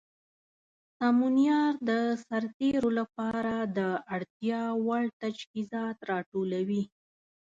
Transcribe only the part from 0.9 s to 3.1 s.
سمونیار د سرتیرو